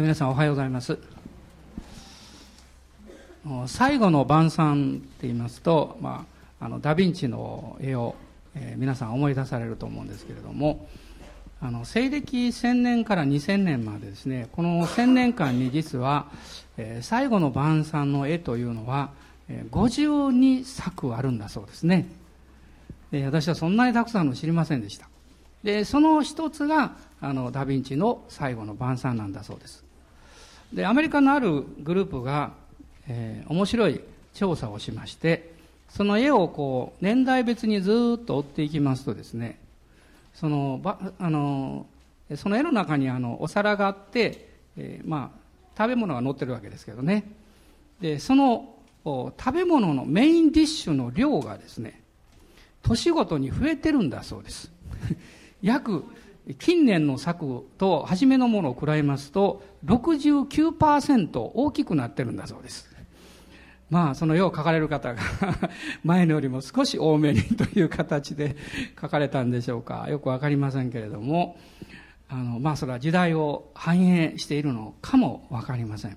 [0.00, 0.98] 皆さんおはようございます。
[3.68, 6.26] 最後の晩餐って言いますと、ま
[6.58, 8.16] あ、あのダ・ヴィンチの絵を、
[8.56, 10.88] えー、皆さん思い出されると思うんですけれども
[11.60, 16.26] あの西暦1000年から2000年までですねこの1000年間に実は、
[16.76, 19.12] えー、最後の晩餐の絵というのは、
[19.48, 22.08] えー、52作あるんだそうですね。
[23.12, 25.08] で私はそんなにたくさんの知りませんでした。
[25.62, 29.83] でその一つがあのダ・ヴィンチの最後の晩餐なんだそうです。
[30.74, 32.52] でアメリカのあるグループが、
[33.08, 34.00] えー、面白い
[34.34, 35.54] 調査をしまして
[35.88, 39.58] その絵をこう年代別にずっと追っていきますとですね
[40.34, 41.86] そのばあの
[42.34, 45.38] その絵の中にあのお皿があって、えー、まあ
[45.78, 47.24] 食べ物が載ってるわけですけどね。
[48.00, 52.00] でその食べ物のメインディッシュの量がですね
[52.82, 54.72] 年ごとに増えてるんだそうです。
[55.62, 56.04] 約
[56.58, 62.94] 近年の作と初めのものを比べますと69%大きくなってるんだそうです。
[63.90, 65.22] まあその絵を描かれる方が
[66.04, 68.56] 前のよりも少し多めにという形で
[68.96, 70.06] 描かれたんでしょうか。
[70.08, 71.56] よくわかりませんけれども
[72.28, 76.16] あのまあそれは時代を反映しているのかもわかりません。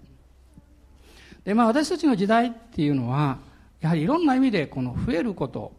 [1.45, 3.39] でまあ私たちの時代っていうのは
[3.80, 5.72] やはりいろんな意味でこの増えること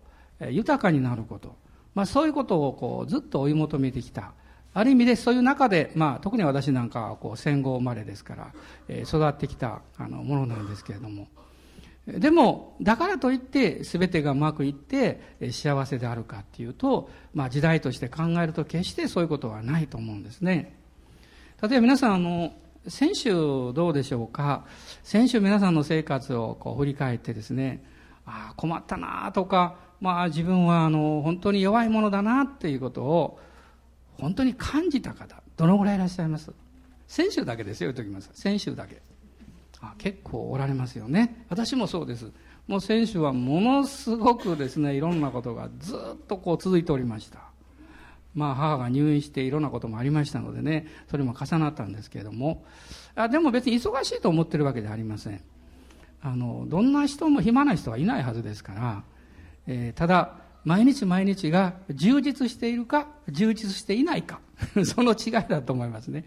[0.50, 1.56] 豊かになること
[1.98, 4.32] まあ、そういうことをこうずっと追い求めてきた。
[4.72, 8.52] ある意味でそういう中で、まあ、特に私なんかはこう戦後生まれですから、
[8.86, 11.27] えー、育ってきたあのものなんですけれども。
[12.06, 20.78] でもだからといって全てがうまくいって幸せであるかっていうと、まあ、時代として考えると決してそういうことはないと思うんですね。
[21.60, 22.52] 例えば皆さんあの
[22.86, 24.64] 先週どうでしょうか？
[25.02, 27.83] 先週皆さんの生活をこう振り返ってですね
[28.24, 33.38] ああ困ったなとかまあ自分はあの本当に弱いものだなっていうことを
[34.20, 36.52] 本当に感じた方どのぐらいいらっしゃいます？
[37.06, 38.30] 先週だけですよ言っときます。
[38.34, 39.00] 先週だけ。
[39.80, 41.44] あ結構おられますよね。
[41.48, 42.30] 私もそうです。
[42.66, 47.39] もう先週はものすごくですねいろんなことがずっとこう続いておりました。
[48.34, 52.64] まあ母が入院していろんなこともありましたのでねそれも重なったんですけれども。
[53.14, 55.40] あでも別に忙しいと思ってるわけではありません。
[56.20, 59.02] あのどんな人も暇な人はいないはずですから
[59.68, 60.34] えー、ただ、
[60.64, 64.40] 毎日毎日が充実しているか、充実していないか、
[64.84, 66.24] その違いだと思いますね。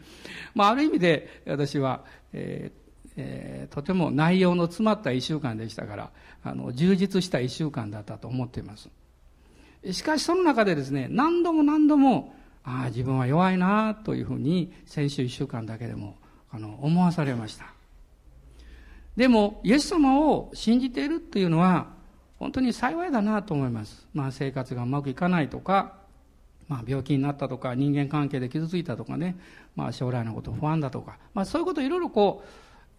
[0.56, 2.82] まあ、ある意味で私は、えー
[3.18, 6.12] えー、とても内容の詰まった一週間でしたから、
[6.44, 8.90] あの、充実した一週間だったと思っています。
[9.92, 16.16] しかしその中でですね、何度も何度も、ああ、自分は弱いなというふうに、先週一週間だけでも、
[16.52, 17.74] あの、思わされました。
[19.16, 22.01] でも、イエス様を信じているというのは、
[22.42, 24.08] 本当に幸いだなと思います。
[24.16, 25.94] まあ生活がうまくいかないとか、
[26.68, 29.38] まあ病気になったとか、人間関係で傷ついたとかね、
[29.76, 32.44] まあ将来のこと不安だとか、まあそういうことをいろいろこ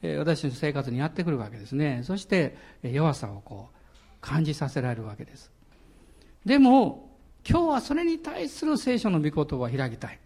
[0.01, 2.03] う、えー私の生活にやってくるわけですね。
[2.05, 3.77] そして弱さをこう
[4.21, 5.51] 感じさせられるわけです。
[6.45, 7.11] でも、
[7.45, 10.21] 今日はそれに対する聖書の御言葉を開きたい。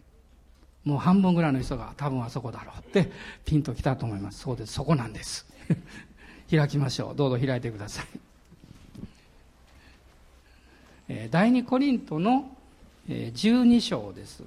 [0.85, 3.11] もう半分ぐらいの人が多分あそこだろうって
[3.47, 4.41] ピンときたと思います。
[4.41, 4.75] そうです。
[4.75, 5.47] そこなんです。
[6.55, 7.17] 開きましょう。
[7.17, 8.26] どうぞ開いてください。
[11.31, 12.51] 第二コリントの
[13.09, 14.43] 12章です。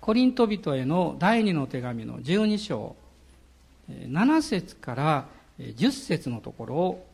[0.00, 2.94] コリント人への第二の手紙の12章、
[3.90, 5.26] 7節から
[5.58, 7.06] 10節のところを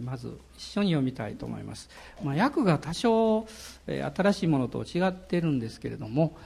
[0.00, 1.90] まず一緒に読みたいと思います。
[2.22, 3.48] まあ、訳が多少
[3.86, 6.36] 新しいものと違ってるんですけれども、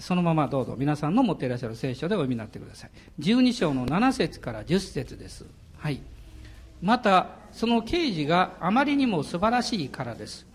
[0.00, 2.90] そのままどうぞ皆さんの持っていらっしゃる聖書でお読みになってください。
[3.18, 5.46] 12章の7節から10節です。
[5.78, 6.00] はい。
[6.82, 10.46] またその刑事があまりにも素晴らしいからです。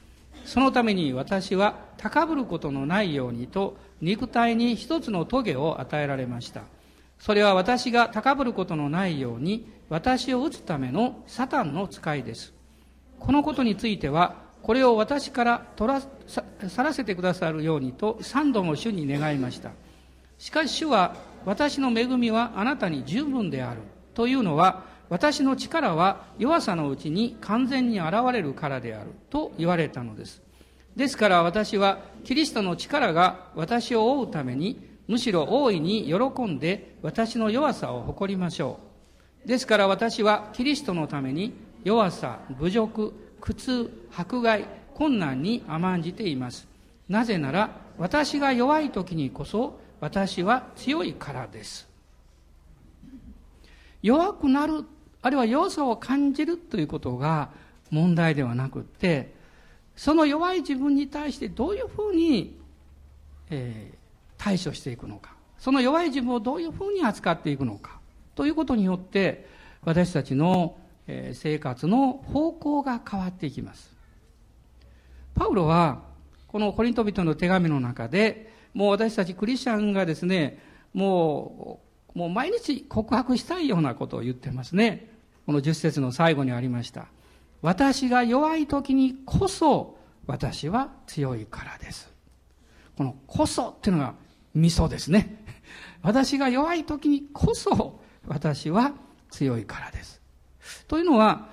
[0.46, 6.62] そのために私は高ぶることのないようにと肉体に一つの棘を与えられました。
[7.20, 12.54] それは私が高ぶることのないように私を打つためのサタンの使いです。
[13.20, 16.02] このことについてはこれを私から取ら
[16.70, 19.72] さらせてくださるようにと三度も主に願いました。
[20.38, 21.16] しかし主は
[21.46, 23.82] 私の恵みはあなたに十分である。
[24.14, 30.42] というのは私の力は弱さのうちに完全に現れるからであると言われたのです。
[30.96, 38.80] ですから私はキリストの力が私を追うためにむしろ大いに喜んで私の弱さを誇りましょ
[39.46, 39.48] う。
[39.48, 41.54] ですから私はキリストのために
[41.84, 44.66] 弱さ、侮辱、苦痛、迫害、
[44.96, 46.68] 困難に甘んじています。
[47.08, 47.70] なぜなら
[48.00, 51.88] 私が弱い時にこそ私は強いからです。
[54.02, 54.84] 弱くなる
[55.26, 57.50] あるいは弱さを感じるということが
[57.90, 59.34] 問題ではなくって
[59.96, 62.60] その弱い自分に対してどういうふうに、
[63.50, 63.98] えー
[64.38, 68.00] 対処していくのかその弱い自分をどういうふうに扱っていくのか
[68.36, 69.48] ということによって
[69.84, 70.78] 私たちの
[71.08, 73.96] えー生活の方向が変わっていきます。
[75.34, 76.04] パウロは
[76.48, 80.60] このコリント人の手紙の中でもう私たちクリスチャンがですね
[80.94, 81.86] もう
[82.16, 85.15] もう毎日告白したいようなことを言ってますね。
[85.46, 87.08] この10節の最後にありました
[87.62, 89.98] 私が弱い時にこそ
[90.28, 92.12] 私は強いからです
[92.98, 94.16] このこそっていうのが
[94.54, 95.44] 味噌ですね
[96.06, 98.94] 私が弱い時にこそ私は
[99.32, 100.22] 強いからです。
[100.88, 101.50] というのは、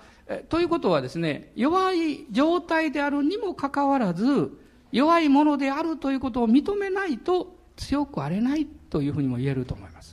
[0.49, 4.53] ということはですね、弱い状態であるにもかかわらず、
[4.93, 10.12] 弱いものであるということを認めないと強くあれないというふうにも言えると思います。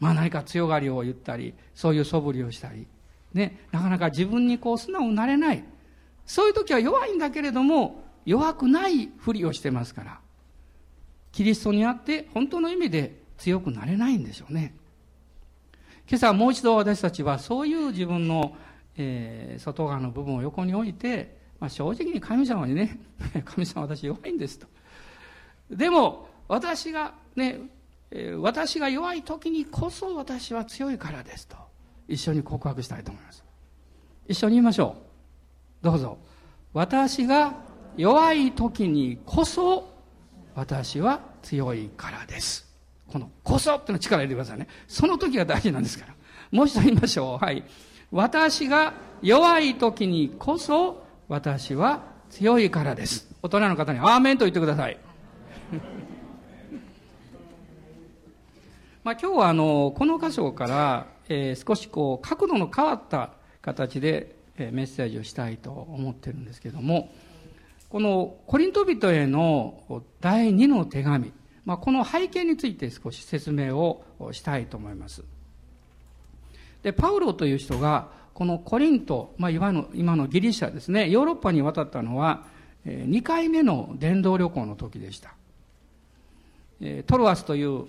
[0.00, 2.86] まあ何か強がりを言ったり、そういう素振りをしたり、
[3.32, 5.64] ね、なかなか自分にこう素直になれない。
[6.26, 10.20] そういう時は弱いんだけれども、弱くないふりをしてますから、
[11.32, 14.74] キリストにあって本当の意味で強くなれないんでしょうね。
[16.08, 18.56] 今朝もう一度私たちはそういう自分の、
[18.96, 23.00] えー、外側の部分を横に置いて、まあ、正直に神様にね、
[23.44, 24.66] 神様私弱いんですと。
[25.70, 27.60] でも、私がね、
[28.38, 31.56] 私が弱い時にこそ私は強いからですと。
[32.06, 33.44] 一緒に告白したいと思います。
[34.28, 34.96] 一緒に言いましょ
[35.82, 35.84] う。
[35.84, 36.18] どうぞ。
[36.72, 37.54] 私が
[37.96, 39.88] 弱い時にこそ
[40.54, 42.72] 私は強いからです。
[43.08, 44.68] この、こそっての力入れてくださいね。
[44.86, 46.14] その時が大事なんですから。
[46.50, 47.44] もう一度言いましょう。
[47.44, 47.64] はい。
[48.12, 53.28] 私が弱い時にこそ、私は強いからです。
[53.42, 54.98] 大人の方に、アーメンと言ってください。
[59.04, 67.12] まあ今日はあの、この箇所から、えー、少しこう、角度の変わった形で、えー、メッセージをしたいと思ってるんですけども、
[67.90, 71.34] このコリント人への第二の手紙、
[71.66, 74.02] まあ、この背景について少し説明を
[74.32, 75.22] したいと思います。
[76.82, 82.46] で、パウロという人が、このコリント、まあ、今の今のギリシャですね、ヨーロッパに渡ったのは、
[82.86, 85.34] 2回目の伝道旅行の時でした。
[87.06, 87.84] トロアスという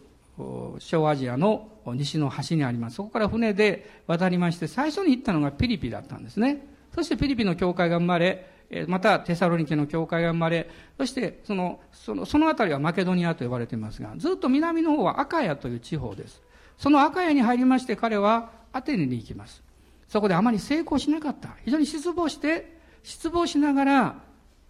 [0.80, 2.98] 小アジアの西の端にあります。
[2.98, 6.66] そこから船で渡りまして、最初に行ったのがピリピだったんですね。
[6.94, 8.50] そしてピリピの教会が生まれ、
[8.88, 16.42] またテサロニケの教会が生まれ、そしてその、その、その辺りはマケドニアと呼ばれていますが、ずっと南の方はアカヤという地方です。
[16.78, 19.64] そのアカヤに入りまして彼はアテネに行きます。
[20.10, 21.56] そこであまり成功しなかった。
[21.64, 24.16] 非常に失望して、失望しながら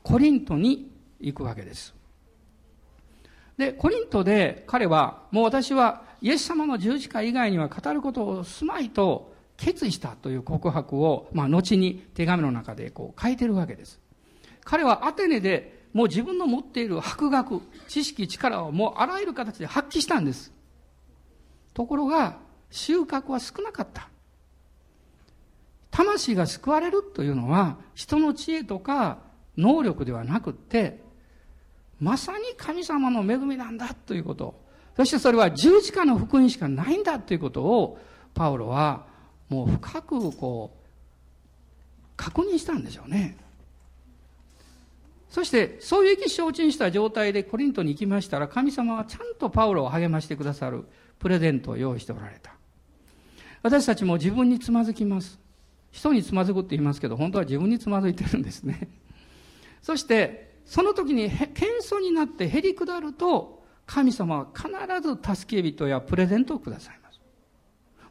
[0.03, 1.94] コリントに行くわけです。
[3.57, 13.99] で、コリントで彼は、もう私はイエス様の十字架以外には語ることをすまいと決意したという告白を、まあ、後に手紙の中でこう書いてるわけです。
[14.63, 20.51] 彼はアテネでもう自分の持っている博学、知識、力をもうあらゆる形で発揮したんです。
[21.73, 22.37] ところが、
[22.69, 24.09] 収穫は少なかった。
[25.91, 29.19] 魂が救われるというのは、人の知恵とか
[29.55, 31.01] 能力ではなくって、
[32.00, 34.59] まさに神様の恵みなんだということ。
[34.95, 38.00] そしてそれは十字架の福音しかないんだということを、
[38.33, 39.06] パウロは
[39.50, 40.86] もう深くこう
[42.18, 43.38] 確認したんでしょうね。
[45.30, 50.86] そしてそういう意気承知した状態でコリントに行きましたら神様はちゃんとパウロを励ましてくださる
[51.19, 52.55] プレゼントを用意しておられた。
[53.62, 55.39] 私たちも自分につまずきます。
[55.91, 58.89] 人につまずくって言いますけど本当は自分につまずいてるんですね。
[59.81, 64.67] そしてその時に謙遜になってへり下ると神様は必
[65.01, 67.22] ず助け人やプレゼントをくださいます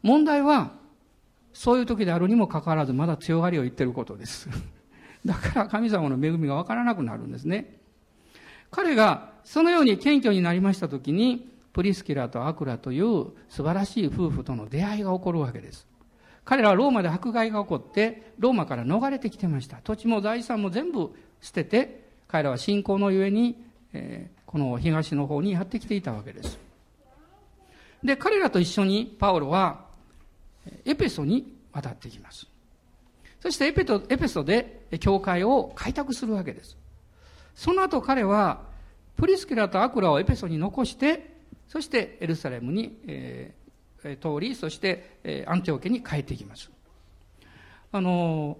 [0.01, 0.71] 問題は
[1.55, 4.49] そういう時であるにもかかわらずまだ強がりを言ってることです。
[5.25, 7.79] だから神様の恵みがわからなくなるんですね。
[8.69, 15.87] 彼がそのように謙虚になりました時に、プリスキラとアクラという素晴らしい夫婦との出会いが起こるわけです。
[16.43, 19.77] 彼らはローマで迫害が起こって、ローマから逃れてきてました。
[19.77, 22.04] 土地も財産も全部捨てて、
[22.35, 23.55] 彼らは信仰のゆえに、
[23.93, 26.59] えー、この東の方にやってきていたわけです。
[28.03, 29.85] で、彼らと一緒にパウロは
[30.83, 32.45] エペソに渡ってきます。
[33.39, 36.75] そしてエペトエペソで教会を開拓するわけです。
[37.55, 38.63] その後彼は
[39.15, 41.37] プリスキラとアクラをエペソに残して、
[41.69, 46.69] そしてエルサレムに、えー、通り、そして、えー、アンテオケに帰っていきます。
[47.93, 48.57] あの、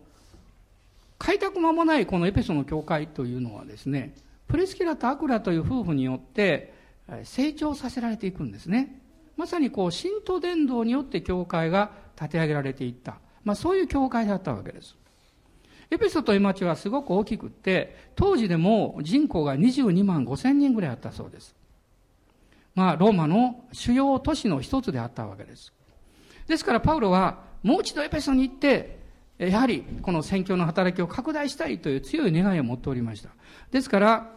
[1.17, 4.15] 開拓間もないこのエペソの教会というのはですね、
[4.47, 6.73] プリスキラとアクラという夫婦によって
[7.23, 9.01] 成長させられていくんですね。
[9.37, 13.19] まさにこう、神道伝道によって教会が立て上げられていった。
[13.43, 14.95] まあそういう教会だったわけです。
[15.91, 21.55] エペソという町はすごく大きくって、当時でも人口が22万5千人ぐらいあったそうです。
[22.73, 25.73] まあ、ローマの主要都市の一つであったわけです。
[26.47, 29.04] ですから、パウロは、もう一度エペソに行って、
[29.37, 33.29] やはり、この宣教の働きを拡大したいという強い願いを持っておりました。
[33.71, 34.31] ですから、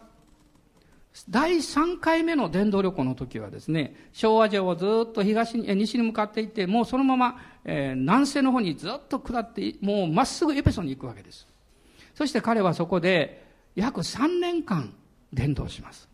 [1.29, 11.47] 第3回目の伝道旅行の時はですね、昭和城をずっと東に、西に向かっていって、もうそのまま、えー、南西の方にずっと下って、もうまっすぐエペソに行くわけです。
[12.13, 14.93] そして彼はそこで約3年間
[15.33, 16.09] 伝道します。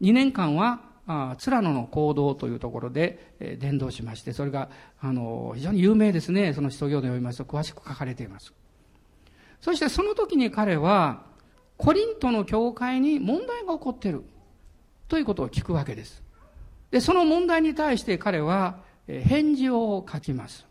[0.00, 4.68] 2年間は、あツラノの行動というところで、えー、伝道しまして、それが、
[5.00, 6.52] あの、非常に有名ですね。
[6.52, 8.52] その使徒行で読みますと詳しく書かれています。
[9.60, 11.24] そしてその時に彼は、
[11.76, 14.22] コリントの教会に問題が起こっている
[15.08, 16.22] ということを聞くわけです。
[16.92, 20.66] で、その問題に対して彼は返事を書きます。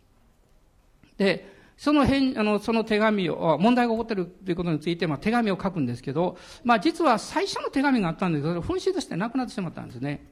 [1.18, 10.24] で、その返、あの、その手紙を、問題が起こっているということについて、まあ、手紙を書くんですけど、まあ、実は最初の手紙があったんですけど、紛失してなくなってしまったんですね。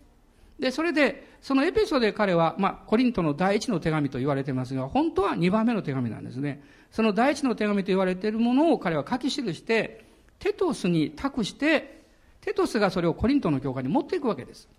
[0.60, 6.62] で、それで、そのエペソで彼は、まあ、コリントの第一の手紙と言われてますが、本当は二番目の手紙なんですね。
[6.92, 10.06] その第一の手紙と言われているものを彼は書き記して、
[10.38, 12.04] テトスに託して、
[12.42, 14.70] テトスがそれをコリントの教会に持っていくわけです。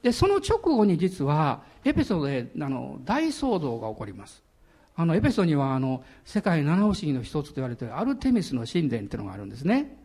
[0.00, 4.45] で、その直後に実は、エペソで、あの、大騒動が起こります。
[4.96, 9.98] あの、エペソには、あの、世界七不思議の一つと言われているアルテミスの神殿っていうのがあるんですね。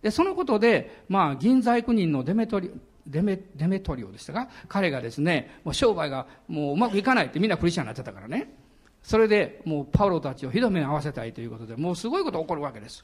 [0.00, 2.70] で、そのことで、まあ、銀細工人のデメトリ、
[3.06, 8.54] デメ、デメトリオでしたが、彼がですね、もう商売がもううまくいかないってみんなクリスチャンになってたからね。
[9.02, 13.02] それで、もうパウロたちをひどめに合わせたいということで、もうすごいこと起こるわけです。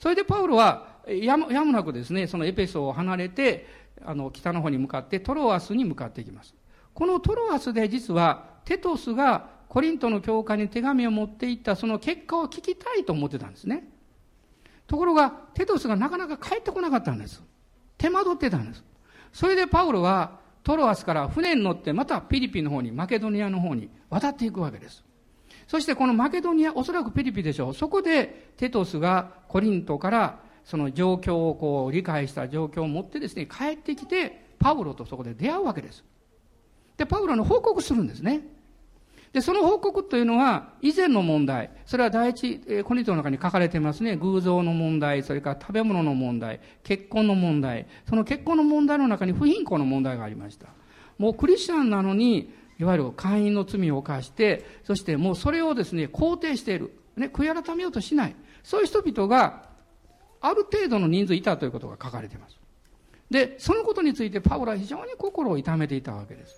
[0.00, 3.66] それでパウロはやむやむなくですね、そのエペソを離れて、
[4.04, 6.54] あの、北の方に向かってトロアスに向かっていきます。
[6.94, 13.88] このトロアスで実はテトスがコリントの教会に手紙を持っていったその結果を聞きたいと思ってたんですね。
[14.86, 17.42] ところが、テトスがなかなか帰ってこなかったんです。
[17.98, 18.82] 手間取ってたんです。
[19.32, 25.04] それでパウロはトロアスから船に乗ってまたフィリピンの方に、マケドニアの方に渡っていくわけです。
[25.66, 27.74] そしてこのマケドニア、おそらくピリピでしょう。
[27.74, 36.04] そこでテトスがコリントからその状況をこう理解した状況を持ってですね、帰ってきて、パウロとそこで出会うわけです。
[36.96, 38.42] で、パウロの報告するんですね。
[39.32, 44.16] で、その報告というのは、以前の問題、それは第一、えー、コリントの中に書かれてますね。
[44.16, 50.68] 偶像の問題、それから食べ物の問題、結婚の問題、その結婚の問題の中に不貧困の問題がありました。
[51.18, 56.92] もうクリスチャンなのに、いわゆる会員の罪を犯して、そしてもうそれをですね、肯定している。
[57.16, 58.36] ね、悔い改めようとしない。
[58.62, 59.68] そういう人々が、
[60.40, 62.58] ある程度の人数いたということが書かれています。
[63.30, 66.57] で、そのことについてパウロは非常に心を痛めていたわけです。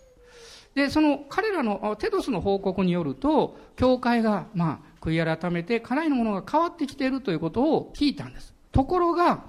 [0.74, 8.54] で、その彼らのテドスの報告によると、教会が、まあ、悔い改めて、家内のものが変わってきているということを聞いたんです。
[8.70, 9.44] ところが、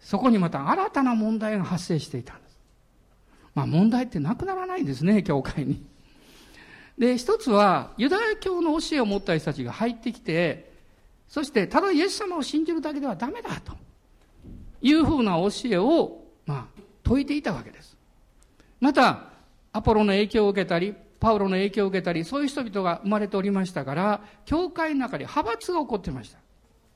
[0.00, 2.58] そこにまた新たな問題が発生していたんです。
[3.54, 5.84] まあ問題ってなくならないんですね、教会に。
[6.98, 10.72] で、一つは、ユダヤ教の教えを持った人たちが入ってきて、
[11.28, 13.72] そして、ただイエス様を信じるだけではダメだと
[14.82, 17.96] いうふうな教えを、まあ、説いていたわけです。
[18.80, 19.27] また、
[19.78, 26.38] アポロの影響を受けたり、パウロの影響を受けたり、そういう人々が生まれておりましたから、教会の中で派閥が起こってました。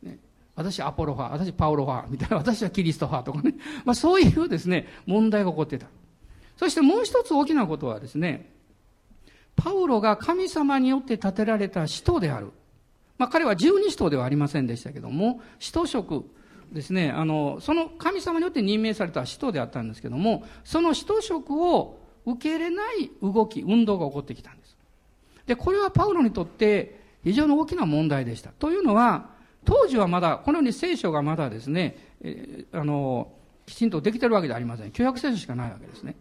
[0.03, 0.19] ね、
[0.57, 3.55] 私アポロ派、私パウロ派、みたいな、私はキリスト派とかね。
[3.87, 5.87] まあそういうですね、問題が起こってた。
[6.57, 8.51] そしてもう一つ大きなことはですね、
[9.55, 12.51] パウロが神様によって建てられた使徒である。
[13.17, 16.25] まあ彼は十二使徒ではありませんでしたけども、使徒職
[16.73, 24.77] ですね、あの、その神様によって任命された使徒であったんですけども、その使徒職を受け入れない動き、運動が起こってきたんです。
[25.47, 28.51] で、これはパウロにとって非常に大きな問題でした。
[28.51, 29.31] というのは、
[29.65, 33.33] 当時はまだ、このように聖書がまだですね、えー、あの、
[33.67, 34.91] きちんとできてるわけではありません。
[34.91, 36.17] 旧約聖書しかないわけですね。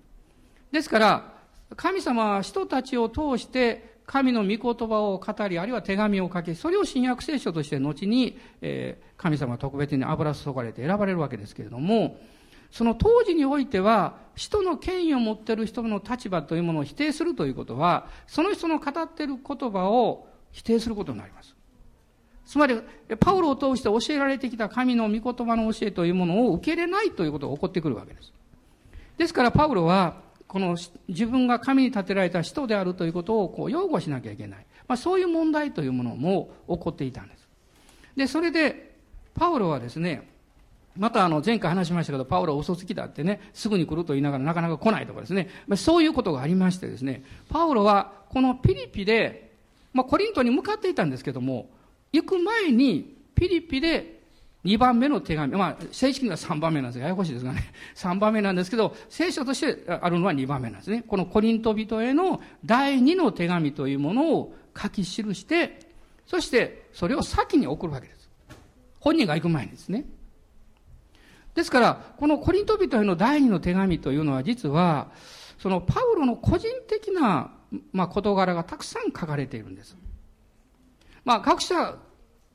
[0.72, 1.34] ですから、
[1.75, 12.17] 神様は人たちを通して神の御言葉を語り、あるいは手紙を書き、それを新約聖書として後に、えー、神様は特別に油注がれて選ばれるわけですけれども、
[12.71, 21.55] その当時においては、人の権威を持っている人の立場というものを否定するということは、その人の語っている言葉を否定することになります。
[22.45, 22.81] つまり、
[23.19, 28.33] パウロを通して教えられてきた神の御言葉の教えというものを受け入れないということが起こってくるわけです。
[29.17, 30.15] ですから、パウロは、
[30.47, 30.75] この
[31.07, 34.65] 自分が神に立てられた使徒であるということをこう擁護しなきゃいけない。
[34.85, 37.47] まあそういう問題というものも起こっていたんです。
[38.17, 38.95] で、それで、
[39.33, 40.29] パウロはですね、
[40.98, 49.51] またあの前回話しましたけど、パウロは嘘つきだってね、すぐに来ると言いながらなかなか来ないとかですね、まあ、そういうことがありましてですね、パウロはこのピリピで、
[49.93, 51.69] まあコリントに向かっていたんですけども、
[52.12, 54.21] 行く前にピリピで
[54.63, 55.53] 2番目の手紙。
[55.55, 57.74] まあ、正式には3番目なんですややこしいですがね。
[57.95, 61.03] 3番目なんですけど、聖書としてあるのは2番目なんですね。
[61.07, 65.79] このコリント人への第2の手紙というものを書き記して、
[66.27, 68.29] そしてそれを先に送るわけです。
[69.00, 70.05] 本人が行く前にですね。
[71.55, 75.12] ですから、このコリント人への第2の手紙というのは実は、
[75.58, 77.51] そのパウロの個人的な、
[77.91, 79.98] まあ、事柄がたくさん書かれているんです。
[81.24, 81.98] まあ、学者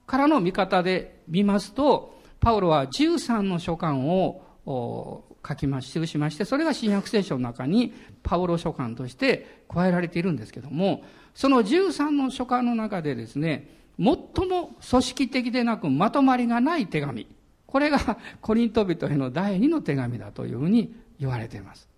[0.07, 4.43] からの見方で見ますと、パウロは13の書簡を
[5.47, 14.07] 書きまし、記しまして、それが新約聖書の中にパウロ書簡として加えられているんですけども、その13の書簡の中でですね、最
[14.49, 17.27] も組織的でなくまとまりがない手紙。
[17.67, 21.89] これが コリント人への第二の手紙だというふうに言われています。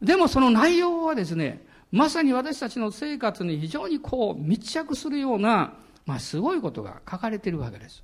[0.00, 5.74] でもその内容はですね、まさに私たちの生活に非常にこう密着するような、
[6.06, 8.02] まあすごいことが書かれているわけです。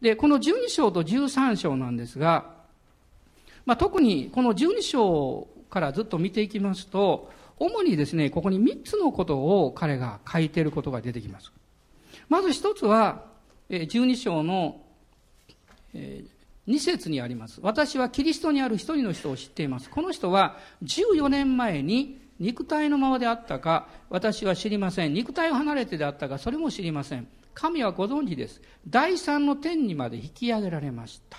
[0.00, 2.56] で、この12章と13章なんですが、
[3.64, 11.52] まあ特にこの12章からずっと見ていきますと、主にですね、ここに3つのことを彼が書いていることが出てきます。
[12.28, 13.24] まず一つは、
[13.70, 14.80] 12章の
[15.94, 17.60] 2節にあります。
[17.62, 19.88] 私はキリストにある一人の人を知っています。
[19.88, 25.14] この人は14年前に肉体のままであったか、私は知りません。
[25.14, 27.26] 肉体を離れてであったか、それも知りません。
[27.54, 28.60] 神はご存知です。
[28.86, 31.38] 第三の天にまで引き上げられました。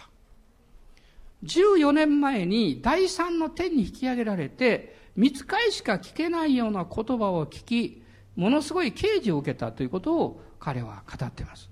[1.46, 8.03] 14年前に第三の天に引き上げられて、見つかいしか聞けないような言葉を聞き、
[8.36, 11.69] ものすごい啓示を受けたということを彼は語っています。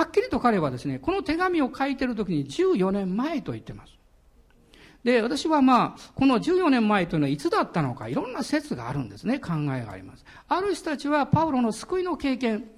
[0.00, 3.92] はっきりと彼はですね、この手紙を書いている時に14年前と言ってます。
[5.04, 10.24] で、私はまあ、この14年前というのはいつだったのか、いろんな説があるんですね、考えがあります。
[10.48, 12.70] ある人たちはパウロの救いの経験、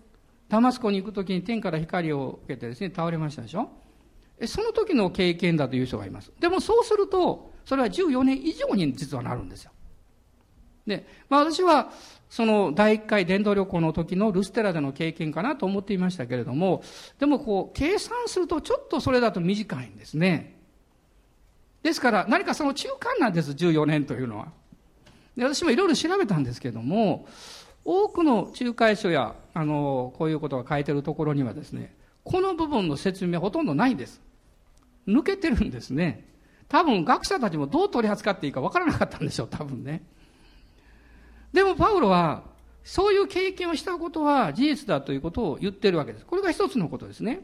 [0.48, 3.70] ダマスコに行く時に天から光を受けてですね、倒れましたでしょ
[4.44, 6.32] その時の経験だという人がいます。
[6.40, 9.70] でもそうすると、それは14年以上に実はなるんですよ。
[10.86, 11.90] で、まあ私は、
[12.28, 16.82] その第1回伝道旅行の時のルステラでの経験かなと思っていましたけれども、
[17.18, 20.58] でもこう、計算するとちょっとそれだと短いんですね。
[21.82, 24.48] ですから何かその中間なんです、14年というのは。
[25.36, 27.26] で私もいろいろ調べたんですけれども、
[27.84, 34.20] 多くの仲介書や、あの、こういうことが書いてるところにはですね、この部分の説明ほとんどないんです。
[35.06, 36.28] 抜けてるんですね。
[36.68, 40.02] 多分学者たちもどう取り扱っていいかわからなかったんでしょう、多分ね。
[41.52, 42.42] でもパウロは、
[42.84, 46.26] そういう経験をしたことは事実だということを言ってるわけです。
[46.26, 47.40] これが一つのことですね。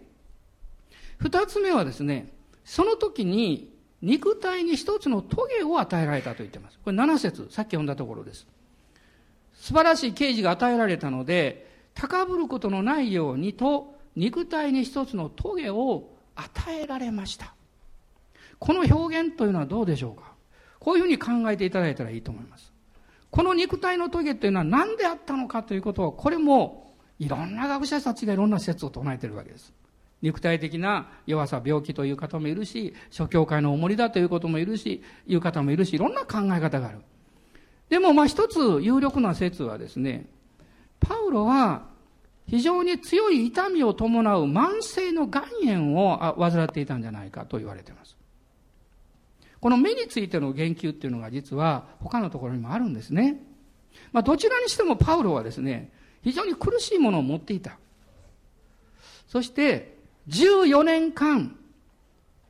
[1.19, 2.33] 二つ目はですね、
[2.65, 6.79] その時に肉体に一つの棘を与えられたと言ってます。
[6.85, 8.47] これ7節さっき読んだところです。
[9.55, 17.55] 素晴らしい刑事が与えられたので、高ぶることのないようにと、肉体に一つの棘を与えられました。
[18.59, 20.33] この表現というのはどうでしょうか
[20.81, 22.68] こういうふうに考えていただいたらいいと思います。
[23.31, 29.73] この肉体の棘というのは何であったのかということを、これもいろんな学者たちがいろんな説を唱えているわけです。
[30.21, 36.99] 肉体的な弱さ、病気という方もいるし、諸教会の重りだということもいるし、いう方もいるし、いろんな考え方がある。
[37.89, 40.27] でも、まあ一つ有力な説はですね、
[41.01, 41.87] パウロは
[42.49, 48.18] 非常に強い痛みを伴う慢性の肝炎を患っていたんじゃないかと言われています。
[49.61, 53.43] この目についての言及っていうのが実は他のところにもあるんですね。
[54.13, 55.93] まあどちらにしてもパウロはですね、
[56.23, 57.79] 非常に苦しいものを持っていた。
[59.27, 59.97] そして
[60.29, 61.57] 14年間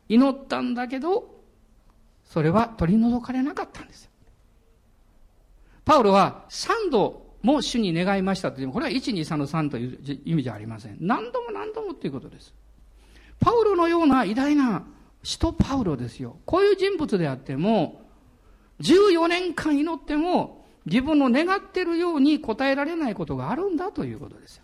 [0.09, 1.39] 祈ったんだけど、
[2.25, 4.11] それは取り除かれなかったんです。
[5.85, 10.99] パウロは3度も主に願いましたという、これは1、2、3の3という意味じゃありません。
[11.01, 12.53] 何度も何度もということです。
[13.41, 14.85] パウロのような偉大な
[15.23, 16.37] 使徒パウロですよ。
[16.47, 18.03] こういう人物であっても、
[18.81, 24.63] 14年間祈っても自分の願っているように答えられないことがあるんだということですよ。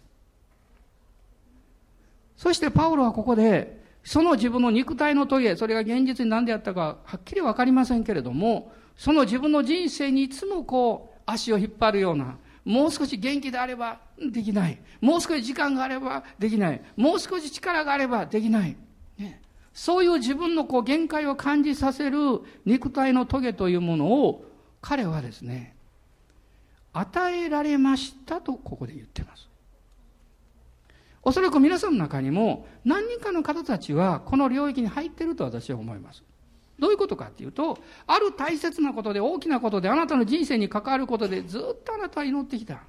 [2.36, 14.78] そしてパウロはここで、その自分の肉体の棘、それが現実に何であったかはっきりわかりませんけれども、その自分の人生にいつもこう足を引っ張るような、もう少し元気であればできない。
[15.00, 16.82] もう少し時間があればできない。
[16.96, 18.76] もう少し力があればできない。
[19.18, 19.40] ね、
[19.74, 22.18] そういう自分のこう限界を感じさせる
[22.64, 24.44] 肉体の棘というものを
[24.80, 25.74] 彼はですね、
[26.92, 29.48] 与えられましたとここで言ってます。
[31.24, 36.22] おそらく皆さんの中にも何人かの方たちはこの領域に入っていると私は思います。
[36.78, 42.82] どういうことかっていうと、ある大切なことで大きなことであなたの人生に関わることでずっとあなたは祈ってきた。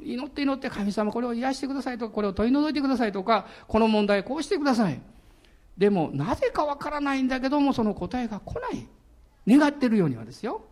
[0.00, 5.00] 祈って祈って神様これを癒してくださいとか、これを取り除いてくださいとか、この問題こうしてください。
[5.76, 8.86] でも、なぜかわからないんだけども、その答えが来ない。
[9.46, 10.64] 願ってるようにはですよ。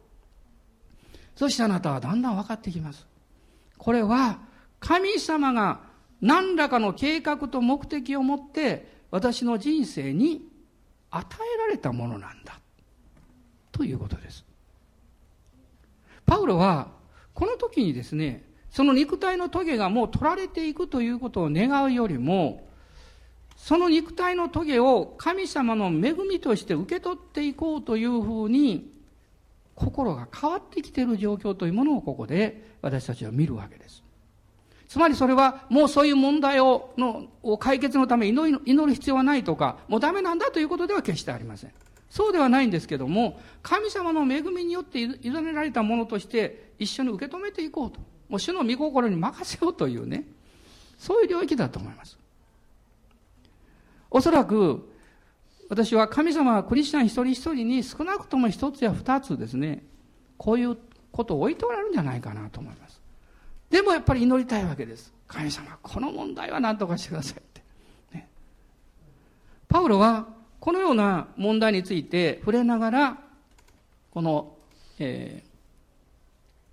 [1.36, 3.06] そしてあなたはだんだん分かってきます。
[3.76, 4.38] これは、
[4.80, 5.80] 神様が
[6.20, 10.48] 何らかの計画と目的を持って私の人生に
[11.10, 12.60] 与えられたものなんだ。
[13.72, 14.44] ということです。
[16.26, 16.88] パウロは、
[17.34, 22.63] この時にですね、その肉体の棘がもう取られていくということを願うよりも、
[23.56, 28.92] その肉体の棘を神様の恵みとして受け取っていこうというふうに、
[29.74, 34.02] 心が変わってきている状況というものをここで私たちは見るわけです。
[34.88, 41.72] つまりそれはもうそういう問題をのを解決のため祈祈る必要はないとか、もうダメなんだということでは決してありません。
[42.10, 47.98] そうではないんですけども、神様の恵みによって委ねられたものとして一緒に受け止めていこうと。
[48.28, 50.28] もう主の御心に任せようというね、
[50.96, 52.16] そういう領域だと思います。
[54.14, 54.88] おそらく、
[55.68, 59.82] 私は神様はクリスチャン一人一人に少なくとも一つや二つですね、
[60.38, 60.78] こういう
[61.10, 63.02] ことを置いておられるんじゃないかなと思います。
[63.70, 65.12] でもやっぱり祈りたいわけです。
[65.26, 67.62] 神様、この問題は何とかしてくださいって。
[68.12, 68.28] ね、
[69.66, 70.28] パウロは、
[70.60, 73.18] このような問題について触れながら、
[74.12, 74.54] この、
[75.00, 75.42] え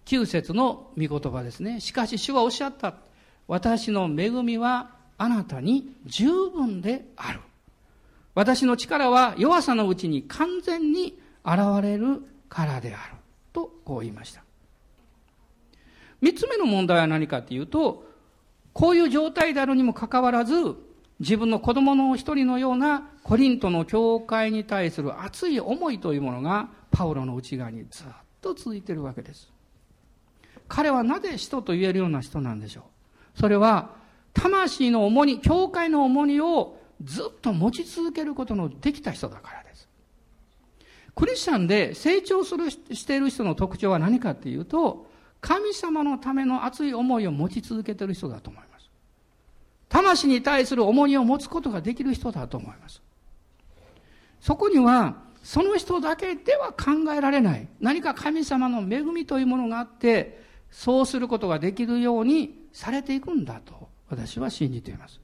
[0.05, 1.79] ー、9節の御言葉ですね。
[1.79, 2.97] しかし主はおっしゃった。
[3.47, 7.41] 私の恵みはあなたに十分である。
[8.33, 13.13] 私の力は弱さのうちに完全に現れるからである。
[13.53, 14.41] とこう言いました。
[16.21, 18.03] 三つ目の問題は何かっていうと、
[18.73, 20.55] こういう状態であるにもかかわらず、
[21.19, 28.07] 自分の子供の一人のようなコリントの教会に対する熱い思いというものがパウロの内側にずっ
[28.41, 29.51] と続いているわけです。
[30.67, 32.81] 彼はなぜ人と言えるような人なんでしょ
[33.35, 34.00] うそれは
[34.33, 39.89] 魂の重荷、教会の重荷をずっと持ち続けることのできた人だからです。
[41.15, 45.09] クリスチャンで成長する、している人の特徴は何かっていうと、
[45.41, 48.89] 神様のための熱い思いを持ち続けている人だと思います。
[49.89, 53.01] 魂に対する重荷を持つことができる人だと思います。
[54.39, 57.67] そこには、その人だけでは考えられない。
[57.79, 65.21] 何か神様の恵みというものがあって、そうすることができるようにされていくんだと、私は信じています。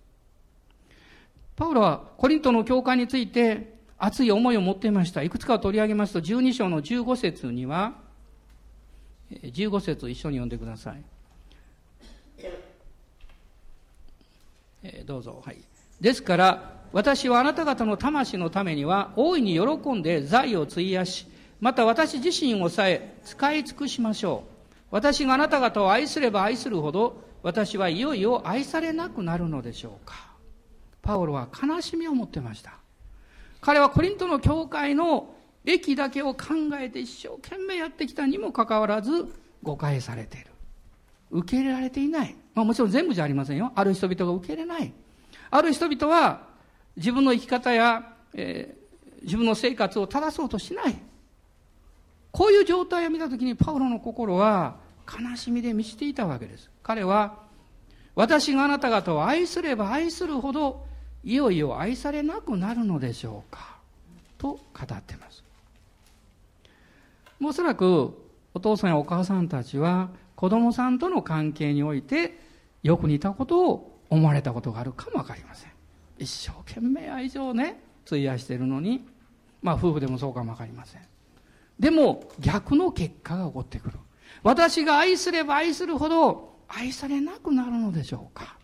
[1.57, 5.23] パウロはコリントの教会について熱い思いを持っていました。
[5.23, 7.95] いくつかを取り上げますと、12章の15節には、
[9.29, 11.03] 15節を一緒に読んでください。
[14.83, 15.41] えーどうぞ。
[15.45, 15.57] はい。
[15.99, 21.27] ですから、私はあなた方の魂のためには、大いに喜んで財を費やし、
[21.59, 24.51] また私自身をさえ使い尽くしましょう。
[24.91, 30.15] 私があなた方を愛すれば愛するほど、私はいよいよ愛されなくなるのでしょうか。
[31.01, 32.73] パウロは悲しみを持ってました。
[33.61, 35.33] 彼はコリントの教会の
[35.65, 36.45] 益だけを考
[36.79, 40.47] えて一生懸命やってきたにもかかわらず誤解されている。
[41.29, 42.35] 受け入れられていない。
[42.53, 43.71] まあもちろん全部じゃありませんよ。
[43.75, 44.93] ある人々が受け入れない。
[45.49, 46.47] ある人々は
[46.95, 50.95] 自分の生き方や、えー、自分の生活を正そうとしない。
[52.31, 56.69] こういう状態を見たときにパウロの心は悲しみで満ちていたわけです。
[56.87, 57.39] 彼は、
[58.15, 60.87] 私があなた方を愛すれば愛するほど、
[61.21, 63.75] いよいよ愛されなくなるのでしょうか。
[64.37, 64.59] と語
[64.95, 65.43] っています。
[67.43, 68.17] おそらく
[68.53, 72.39] お父さんやお母さんたちは子供さんとの関係において
[72.83, 75.71] よく似たことを思われたことがあるかもわかりません。
[76.17, 79.05] 一生懸命愛情をね、費やしているのに、
[79.61, 81.01] まあ夫婦でもそうかもわかりません。
[81.77, 83.99] でも逆の結果が起こってくる。
[84.41, 88.57] 私が愛すれば愛するほど愛されなくなるのでしょうか。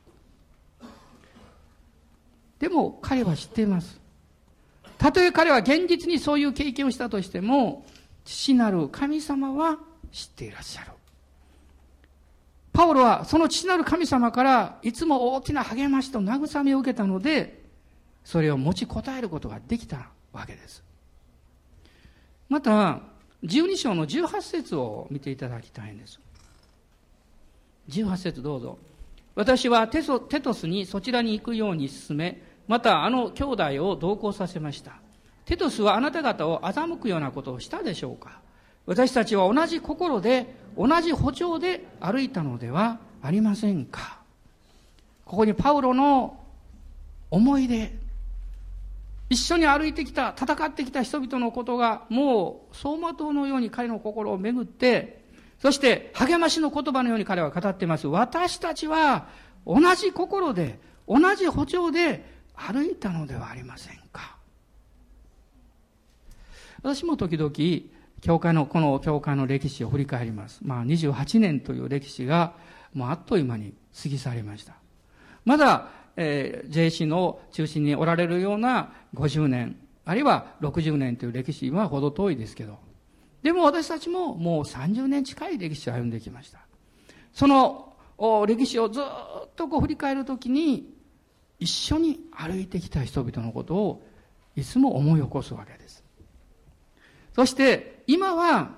[2.60, 4.00] でも彼は知っています。
[4.98, 7.86] たとえ彼は現実にそういう経験をしたとしても、
[8.24, 9.80] 父なる神様は
[10.12, 10.92] 知っていらっしゃる。
[12.72, 17.64] パウロはその父なる神様からいつも大きな励ましと慰めを受けたので、
[18.24, 20.84] それを持ちこたえることができたわけです。
[22.50, 23.02] また、
[23.44, 26.20] 12章の18節を見ていただきたいんです。
[27.90, 28.78] 18節どうぞ。
[29.36, 34.94] 私はテソテトスにそちらに行くように進め、またあの兄弟を同行させました。
[35.46, 38.40] テトスはあなた方を欺くようなことをしたでしょうか
[38.86, 44.20] 私たちは同じ心で、同じ歩調で歩いたのではありませんか
[45.26, 46.38] ここにパウロの
[47.32, 47.94] 思い出、
[49.30, 55.23] 一緒に歩いてきた、戦ってきた人々のことが、もう走馬灯のように彼の心を巡って、
[55.64, 58.06] そして励ましの言葉のように彼は語っています。
[58.08, 59.30] 私たちは
[59.66, 64.36] 同じ心で、同じ歩調で歩いたのではありませんか。
[66.80, 67.54] 私も時々、
[68.20, 70.60] 教会の、この教会の歴史を振り返ります。
[70.64, 72.56] まあ28年という歴史が、
[72.94, 73.74] もうあっという間に
[74.04, 74.74] 過ぎ去りました。
[75.46, 82.80] まだ、えー、JC の中心におられるような50年、あるいは60年という歴史はほど遠いですけど、
[83.44, 86.60] でも私たちももう30年近い歴史を歩んできました。
[87.34, 87.94] その
[88.48, 89.04] 歴史をずっ
[89.56, 90.92] とこう振り返るときに、
[91.60, 94.04] 一緒に歩いてきた人々のことを
[94.56, 96.04] いつも思い起こすわけです。
[97.36, 98.72] そして今は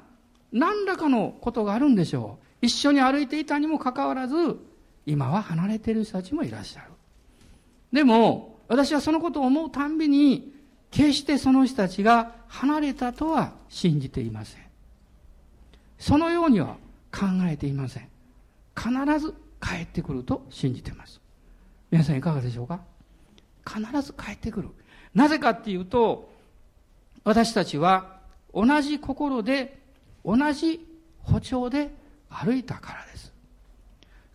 [0.51, 2.65] 何らかのことがあるんでしょう。
[2.65, 4.57] 一緒に歩いていたにもかかわらず、
[5.05, 6.87] 今は離れている人たちもいらっしゃる。
[7.91, 10.54] でも、私はそのことを思うたんびに、
[10.91, 14.61] 決してその人たちが離れたとは信じていません。
[15.99, 16.77] そのようには
[17.11, 18.07] 考えていません。
[18.75, 21.19] 必ず帰ってくると信じています。
[21.91, 22.81] 皆さんいかがでしょうか？
[23.65, 24.69] 必ず帰ってくる。
[25.13, 26.29] なぜかっていうと、
[27.23, 28.19] 私たちは
[28.53, 29.79] 同じ心で、
[30.23, 30.85] 同じ
[31.23, 31.89] 歩調で
[32.29, 33.33] 歩いたからです。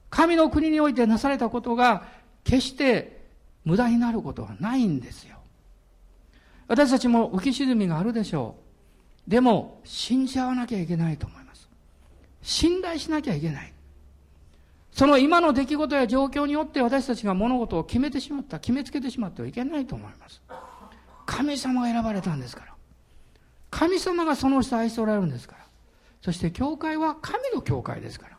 [0.08, 2.04] 神の国においてなされたことが
[2.42, 3.24] 決して
[3.64, 5.36] 無駄になることはないんですよ。
[6.70, 8.54] 私たちも浮き沈みがあるでしょ
[9.26, 9.30] う。
[9.30, 11.68] でも、信じ合わなきゃいけないと思います。
[12.42, 13.72] 信頼しなきゃいけない。
[14.92, 20.40] その今の出来事や状況によって私たちが物事を決めてしまった、決めつけてしまってはいけないと思います。
[21.26, 22.74] 神様が選ばれたんですから。
[23.68, 25.64] 神様がその人を愛しておられるんですから。
[26.22, 28.38] そして教会は神の教会ですから。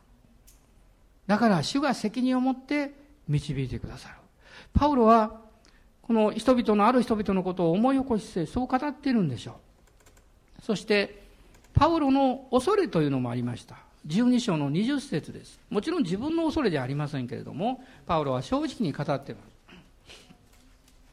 [1.27, 2.93] だから主が責任を持って
[3.27, 4.15] 導いてくださる。
[4.73, 5.41] パウロは、
[6.11, 9.51] この人々のある人々のことを思い起こしてそう語っているんでしょ
[10.59, 10.61] う。
[10.61, 11.23] そして、
[11.73, 13.77] パウロの恐れというのもありました。
[14.07, 15.57] 12章の20節です。
[15.69, 19.47] もちろん自分の恐れではありませんけれども、パウロは正直に語っています。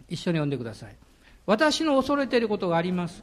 [0.08, 0.96] 一緒に読んでください。
[1.46, 3.22] 私の恐れていることがあります。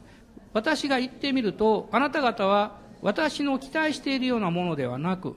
[0.54, 5.36] 私が言ってみると、あなた方は私の期待しているようなものではなく、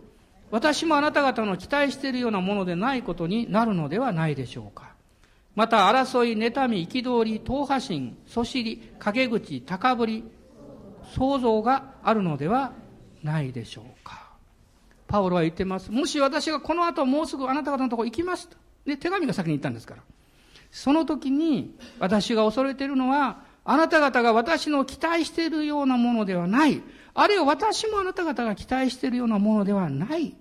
[0.51, 4.88] 私もあなた方の期待しているようなものでないことになるのではないでしょうか。
[5.59, 10.23] また、争い、妬み、憤り、党派心、そしり、陰口、高ぶり、
[11.13, 12.71] 想像があるのでは
[13.23, 14.31] ないでしょうか。
[15.05, 15.91] パウロは言ってます。
[15.91, 18.55] もし私がこの後もうすぐあなた方のところ行きますと。
[18.85, 20.03] で、手紙が先に言ったんですから。
[20.71, 26.81] その時に私が恐れているのは、あなた方が私の期待しているようなものではない。
[27.13, 30.37] あるいは私もあなた方が期待しているようなものではない。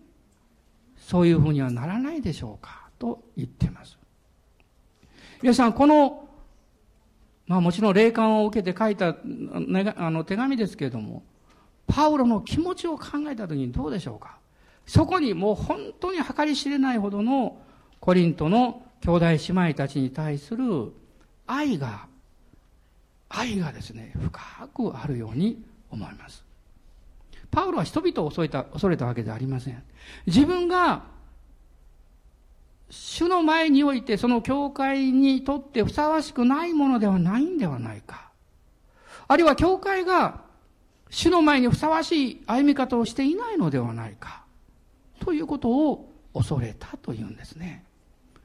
[0.97, 2.89] そういうふうにはならないでしょうか。
[3.01, 3.98] と言ってます。
[5.41, 6.29] 皆さん、この、
[7.47, 11.23] まあもちろん霊感を受けて書いた、ね、あの手紙ですけれども、
[11.87, 14.39] パウロの気持ちを考えたときにどうでしょうか？
[14.87, 17.59] そこにもう本当に計り知れないほどの
[18.01, 20.93] コリントの兄弟姉妹たちに対する
[21.47, 22.07] 愛が、
[23.29, 26.45] 愛がですね、深くあるように思います。
[27.51, 29.83] パウロは人々を恐れた恐れたわけではありません。
[30.27, 31.05] 自分が
[32.91, 38.31] 主の前においてその教会にとってふさわしくないものではないんではないか。
[39.27, 40.41] あるいは教会が
[41.11, 44.45] 主の前にふさわしい歩み方をしていないのではないか。
[45.21, 47.85] ということを恐れたというんですね。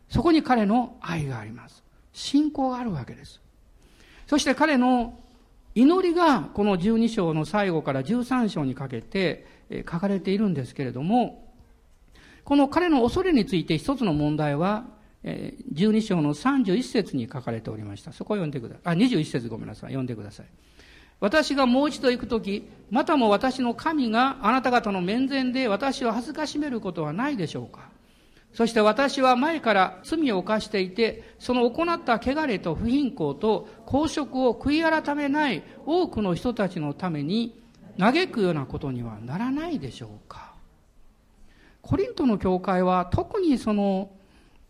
[0.09, 1.83] そこに彼の愛があります。
[2.11, 3.41] 信仰があるわけです。
[4.27, 5.19] そして彼の
[5.75, 9.45] 祈りがこの12章の最後から13章にかけて
[9.89, 11.52] 書かれているんですけれども、
[12.43, 14.85] この彼の恐れについて一つの問題は、
[15.23, 18.11] 12章の31節に書かれておりました。
[18.11, 18.95] そこを読んでください。
[18.95, 19.89] あ、21節ごめんなさい。
[19.89, 20.45] 読んでください。
[21.19, 27.89] 私がもう一度行くとき、またも私の神があなた方の面前で私を恥ずかしめることはないでしょうか
[28.51, 37.63] そして私は前から罪を犯していて、その行った汚れと不貧困と公職を悔い改めない多くの人たちのために
[37.97, 40.52] 嘆くようなことにはならないでしょうか
[41.83, 44.09] コリントの教会は特にその、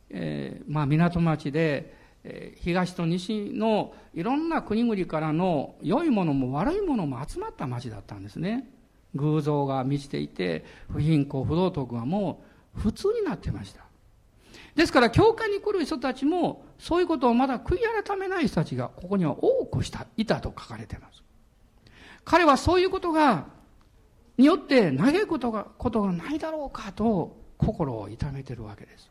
[0.09, 8.69] えー、まあ港町でえー東と西のいろんな国々からの良いものも悪いものも集まった町だったんですね。
[9.15, 12.41] 偶像が満ちていて、不貧困、不道徳がも
[12.75, 13.83] う普通になってました。
[14.75, 21.21] ですから、教会に来る人たちも、そういうことをまだ悔い改めない人たちが、ここには多くしたいたと書かれています。
[22.25, 23.45] 彼はそういうことが、
[24.37, 29.09] によって嘆くことが、ことがないだろうかと、心を痛めてるわけです。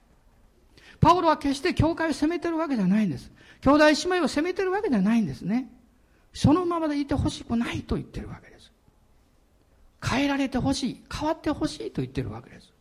[1.01, 3.31] パウロは決して教会を責めてるわけじゃないんです。
[3.61, 5.69] 兄弟姉妹を責めてるわけじゃないんですね。
[6.33, 8.73] そのままでいてほしくないと言ってるわけです。
[10.05, 12.73] 変えられてほしい、変わってほしいと言ってるわけです。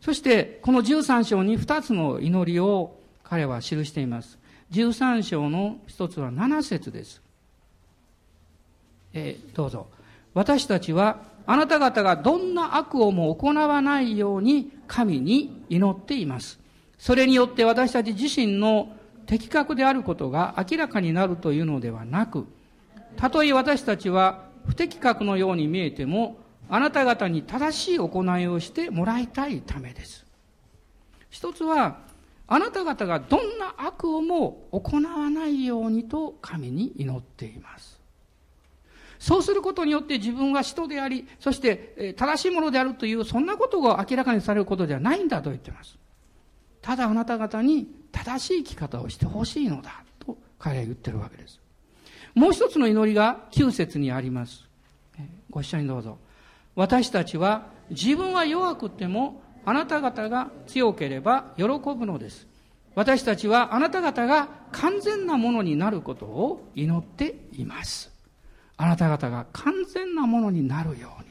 [0.00, 4.38] そして、この13章に2つの祈りを彼は記しています。
[4.70, 7.22] 13章の一つは7節です。
[9.12, 9.86] えー、どうぞ。
[10.38, 16.60] 私たちはあなた方がどんな悪をも行わないように神に祈っています。
[16.96, 18.92] それによって私たち自身の
[19.26, 22.46] 的確であることが明らかになるというのではなく、
[23.16, 30.24] たとえ私たちは不適格のように見えても、あなた方に正しい行いをしてもらいたいためです。
[31.30, 31.98] 一つは、
[32.46, 37.97] あなた方がどんな悪をも行わないようにと神に祈っています。
[39.18, 45.98] そうすることによって自分が人であり、そして正しいものであるという、そんなことが明らかにされることではないんだと言っています。
[46.80, 51.60] ただあなた方に正しい生き方をしてほしいのだと彼は言ってるわけです。
[52.34, 54.64] もう一つの祈りが9節にあります。
[55.50, 56.18] ご一緒にどうぞ。
[56.76, 62.46] 私たちは自分は弱くてもあなた方が強ければ喜ぶのです。
[62.94, 68.17] 私たちはあなた方が完全なものになることを祈っています。
[68.78, 71.28] あなた方が完全なものになるように。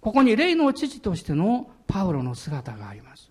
[0.00, 3.30] ここに霊の父としてのパウロの姿があります。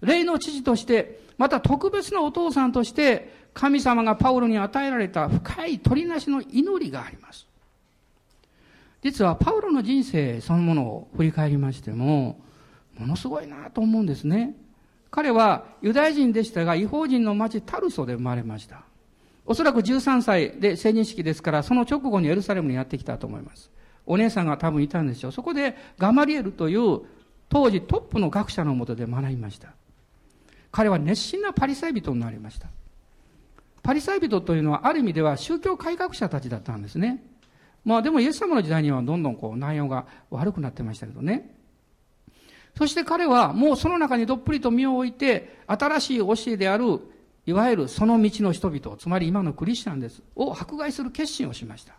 [0.00, 7.46] 霊の父として、また特別なお父さんとして、神様がパウロに与えられた深い鳥なしの祈りがあります。
[9.02, 12.40] 実はパウロの人生そのものを振り返りましても、
[12.96, 14.54] ものすごいなと思うんですね。
[15.10, 18.84] 彼はユダヤ人でしたが、違法人の町タルソで生まれました。
[19.46, 23.70] おそらく13歳で成人式ですから、その直後にエルサレムにやってきたと思います。
[24.06, 25.32] お姉さんが多分いたんでしょう。
[25.32, 27.00] そこでガマリエルという
[27.48, 29.74] 当時トップの学者のもとで学びました。
[30.72, 32.68] 彼は熱心なパリサイ人になりました。
[33.82, 37.24] パリサイ人というのはある意味では宗教改革者たちだったんですね。
[37.84, 41.56] まあでもイエス様の時代にはどんどんこう内容が悪くなってましたけどね。
[42.76, 47.00] そして彼はもうその中にどっぷりと身を置いて、新しい教えである、
[47.46, 51.94] いわゆるその道の人々、つまり今のクリスチャンです、を迫害する決心をしました。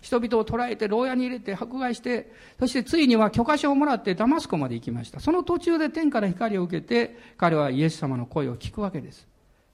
[0.00, 5.18] 人々を捕らえて牢屋に入れて迫害して、そしてついには許可書をもらってダマスコまで行きました。
[5.18, 9.26] その途中で天から光を受けて、彼はイエス様の声を聞くわけです。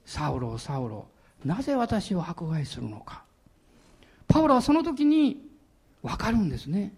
[0.05, 1.07] サウロサウロ、
[1.43, 3.23] なぜ私を迫害するのか。
[4.27, 5.45] パウロはその時に
[6.01, 6.93] 分かるんですね。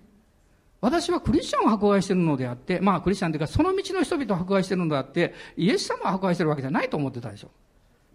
[0.79, 7.49] 私はクリスチャンを迫害してるのであって、まあクリスチャンというかその道の人々を迫害してるのであって、イエス様を迫害してるわけじゃないと思ってたでしょ。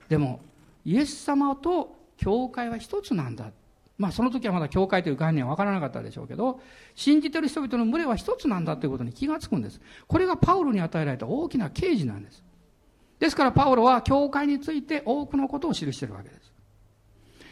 [0.08, 0.40] でも、
[0.84, 3.50] イエス様と教会は一つなんだ。
[3.98, 6.60] まあその時はまだ教会という概念は分からなかったでしょうけど、
[6.94, 9.80] 信じてる人々の群れは一つなんだということに気がつくんです。
[10.06, 12.44] これがパウロに与えられた大きな啓示なんです。
[13.18, 16.52] ですからパウロは教会について多くのことを記しているわけです。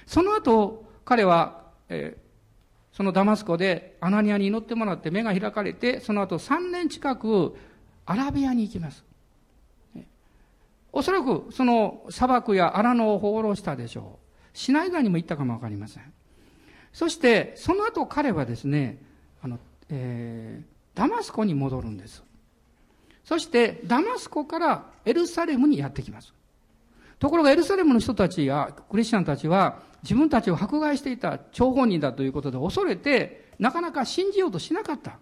[0.07, 7.55] その後、彼は、えー、そのダマスコでアナニアに祈ってもらって目が開かれて、その後3年近く
[8.07, 9.05] アラビアに行きます。
[10.97, 14.19] おそらくその砂漠や荒野を放浪したでしょ
[14.55, 14.57] う。
[14.57, 16.11] シナイ川にも行ったかもわかりません。
[16.91, 19.03] そして、その後彼はですね、
[19.43, 19.59] あの、
[19.91, 22.25] えー、ダマスコに戻るんです。
[23.25, 26.33] そして、ダマスコからエルサレムにやってきます。
[27.19, 35.19] ところがエルサレムの人たちやクリスチャンたちは自分たちを迫害していた張本人だということで恐れてなかなか信じようとしなかった。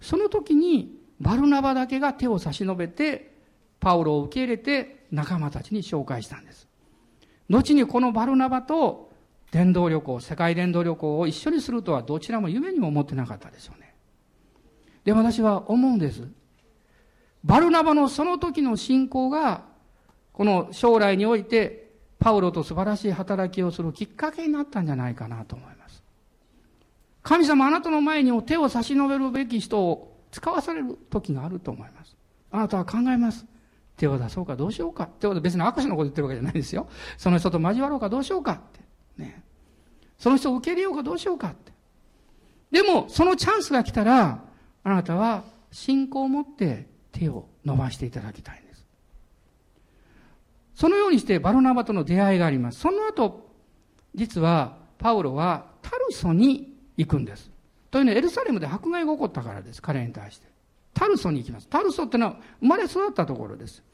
[0.00, 3.36] その時にバルナバだけが手を差し伸べて
[3.80, 6.68] パウロを受け入れて仲間たちに紹介したんです。
[7.48, 9.10] 後にこのバルナバと
[9.50, 13.94] 伝道旅行、世界伝道旅行を一緒にするとはどちらも夢にも思ってなかったでしょうね。
[15.04, 16.28] で、私は思うんです。
[17.44, 19.64] バルナバのその時の信仰が
[20.32, 26.02] この将来において、パウロと素晴らしい働きをするきっかけになったんじゃないかなと思います。
[27.22, 32.16] 神様あなたの前にも手を差し伸べるべき人を使わされる時があると思います。
[32.50, 33.46] あなたは考えます。
[33.98, 35.04] 手を出そうかどうしようか。
[35.04, 36.88] ってことは別に握手のこと言ってるわけじゃないですよ。
[37.18, 38.80] その人と交わろうかどうしようかって。
[39.16, 39.42] ね。
[40.18, 41.72] その人を受け入れようかどうしようかって。
[42.70, 44.44] でも、そのチャンスが来たら、
[44.84, 48.86] あなたは信仰を持って手を伸ばしていただきたいんです。
[50.74, 52.78] そのようにしてバルナバとの出会いがあります。
[52.78, 53.50] その後、
[54.14, 57.50] 実はパウロはタルソに行くんです。
[57.90, 59.82] というのはエルサレムで迫害が起こったからです。
[59.82, 60.57] 彼に対して。
[60.98, 61.68] タルソに行きます。
[61.68, 63.84] タルソってのは生まれ育ったところです。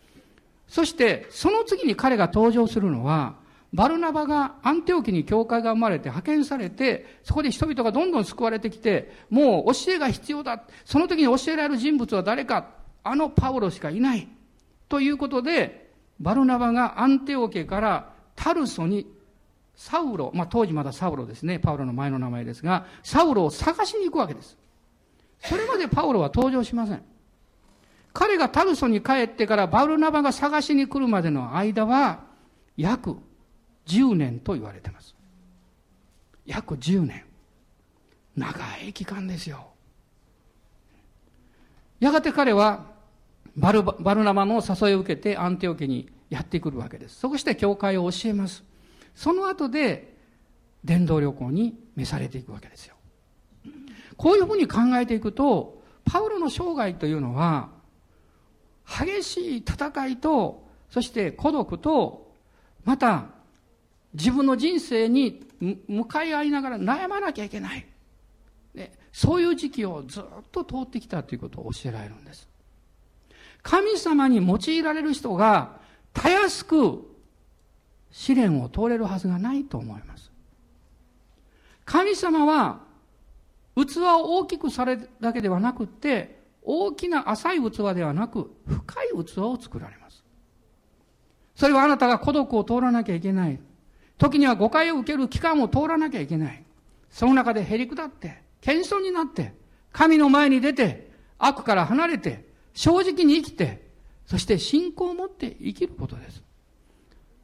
[0.66, 3.34] そして、その次に彼が登場するのは、
[3.74, 10.64] バルナバがアンテオキに教会が生まれて派遣されて、そこで人々がどんどん救われてきて、もう教えが必要だ。
[10.86, 12.70] その時に教えられる人物は誰か。
[13.02, 14.26] あのパウロしかいない。
[14.88, 15.90] ということで、
[16.20, 19.07] バルナバがアンテオ家からタルソに
[19.76, 24.57] サウロ、まあ当時まだサウロですね、パウロの前の名前ですが、サウロを探しに行くわけです。
[25.49, 27.03] それまでパウロは登場しません。
[28.12, 32.20] 彼がタルソに帰ってからバルナバが探しに来るまでの間は
[32.76, 33.16] 約
[33.86, 35.14] 10年と言われています。
[36.47, 37.24] 約10年。
[38.36, 39.68] 長い期間ですよ。
[42.01, 42.86] やがて彼は
[43.57, 47.20] バルバルナバの誘いを受けてアンテオ家にやってくるわけです。
[47.20, 48.64] そして教会を教えます。
[49.14, 50.16] その後で
[50.82, 52.97] 伝道旅行に召されていくわけですよ。
[54.16, 57.70] こういうふうに考えていくと、パウロの生涯というのは、
[58.86, 62.32] 激しい戦いと、そして孤独と、
[62.84, 63.26] また
[64.12, 65.46] 自分の人生に
[65.88, 67.86] 向かい合いながら悩まなきゃいけない。
[68.74, 72.48] ね、そういう時期をずっと通ってきたということを教えられるんです。
[73.62, 75.80] 神様に用いられる人が
[76.12, 77.10] たやすく
[78.10, 80.30] 試練を通れるはずがないと思います。
[81.84, 82.84] 神様は
[83.77, 90.25] 器を大きくされるだけではなくって大きな浅い器ではなく深い器を作られます。
[91.55, 93.61] それはあなたが孤独を通らなきゃいけない。
[94.18, 96.64] 時には誤解を受ける期間を通らなきゃいけない。
[97.11, 99.55] その中でへりくだって、謙遜になって、
[99.93, 103.89] 神の前に出て、悪から離れて、正直に生きて、
[104.27, 106.43] そして信仰を持って生きることです。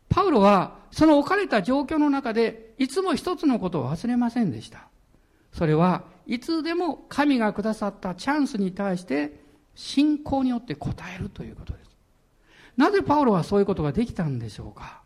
[0.08, 4.88] パウロは、その置かれた状況の中で、いつも一つのことを忘れませんでした。
[5.52, 9.40] それは、いつでも神がくださったチャンスに対して、
[9.74, 11.90] 信仰によって応えるということです。
[12.76, 15.02] なぜパウロはそういうことができたんでしょうか？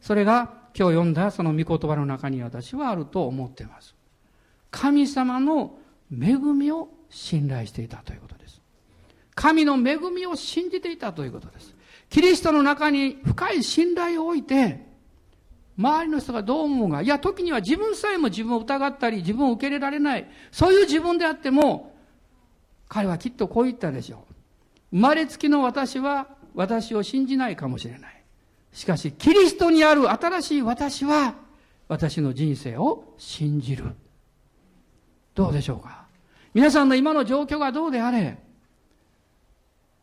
[0.00, 3.96] それが今日読んだその御言葉の中に私はあると思っています。
[4.70, 5.78] 神様の
[6.12, 8.60] 恵みを信頼していたということです。
[9.34, 11.74] 神の恵みを信じていたということです。
[12.08, 14.86] キリストの中に深い信頼を置いて、
[15.78, 21.94] 周りの人がどう思うが、いや、時には自分さえも自分を疑ったり、自分を受け入れられない、そういう自分であっても、
[22.88, 24.34] 彼はきっとこう言ったでしょう。
[24.90, 28.24] 生まれつきの私は私を信じないかもしれない。
[28.72, 31.36] しかし、キリストにある新しい私は、
[31.86, 33.84] 私の人生を信じる。
[35.34, 36.06] どうでしょうか
[36.54, 38.38] 皆さんの今の状況がどうであれ、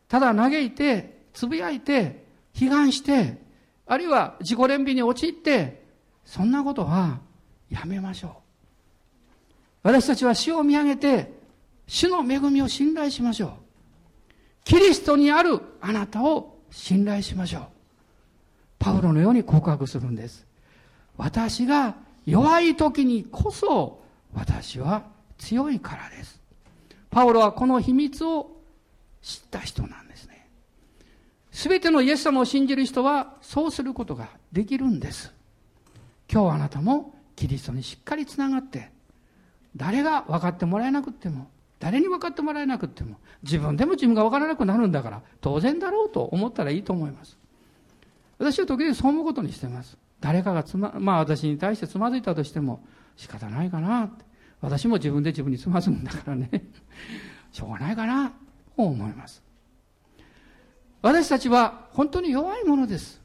[0.08, 2.24] ただ嘆いて、つぶやいて、
[2.54, 3.44] 批判して、
[3.86, 5.84] あるいは自己憐憫に陥って、
[6.24, 7.20] そんなことは
[7.70, 8.30] やめましょう。
[9.84, 11.32] 私たちは死を見上げて、
[11.86, 13.50] 主の恵みを信頼しましょう。
[14.64, 17.62] キリストにあるあなたを信頼しましょう。
[18.80, 20.44] パウロのように告白するんです。
[21.16, 21.94] 私が
[22.26, 24.02] 弱い時にこそ
[24.34, 25.04] 私は
[25.38, 26.40] 強いからです。
[27.10, 28.50] パウロはこの秘密を
[29.22, 30.05] 知った人なんです。
[31.56, 35.32] すべてのイエス様を信じる人はそうすることができるんです。
[36.30, 38.90] 今日あなたもキリストにしっかりつながって、
[39.74, 41.48] 誰が分かってもらえなくても、
[41.78, 47.38] 誰に分かってもらえなくても、自分でも自分が分からなくなるんだから、当然だろうと思ったらいいと思います。
[48.36, 49.96] 私は時々そう思うことにしてます。
[50.20, 52.84] 誰かがつま、まあ私に対してつまずいたとしても
[53.16, 54.26] 仕方ないかなって。
[54.60, 56.50] 私も自分で自分につまずくんだからね。
[57.50, 58.34] しょうがないかな、と
[58.76, 59.45] 思います。
[61.06, 63.20] 私たちは本当に弱いものです。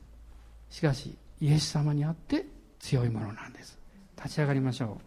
[0.69, 2.45] しかし、イエス様にあって
[2.79, 3.75] 強いものなんです。
[4.15, 4.99] 立ち上がりましょ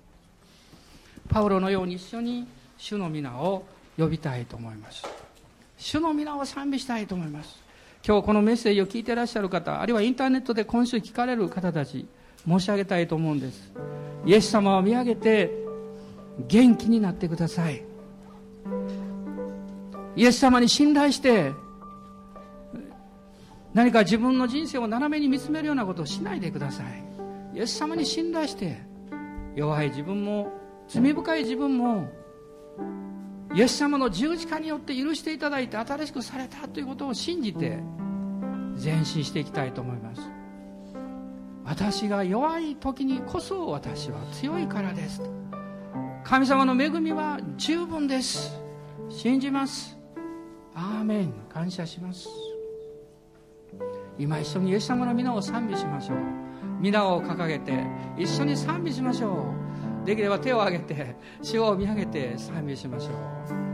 [1.29, 1.29] う。
[1.29, 3.65] パウロのように一緒に主の皆を
[3.97, 5.05] 呼びたいと思います。
[5.79, 7.61] 主の皆を賛美したいと思います。
[8.05, 12.09] 今日このメッセージを聞いていらっしゃる方、あるいはインターネットで今週聞かれる方たち、
[12.45, 13.73] 申し上げたいと思うんです。
[14.27, 15.49] イエス様を見上げて、
[16.49, 17.85] 元気になってください。
[20.17, 21.53] イエス様に信頼して、
[23.75, 27.05] 何か自分の人生を斜めに見つめるようなことをしないでください。
[27.59, 28.79] イエス様に信頼して、
[29.57, 30.53] 弱い自分も、
[30.89, 32.09] 罪深い自分も、
[33.53, 37.79] イエス様の十字架によって許していただいて新しくされたということを信じて
[38.83, 40.23] 前進していきたいと思います。
[41.65, 45.23] 私が弱い時にこそ私は強いからです。
[46.25, 48.61] 神様の恵みは十分です。
[49.09, 49.97] 信じます。
[50.75, 51.33] アーメン。
[51.49, 52.29] 感謝します。
[54.19, 56.17] 今一緒にイエス様の皆を賛美しましょう。
[56.81, 57.85] 皆を掲げて
[58.17, 59.53] 一緒に賛美しましょ
[60.03, 60.07] う。
[60.07, 63.11] できれば手を挙げて主を見上げて賛美しましょ
[63.71, 63.74] う。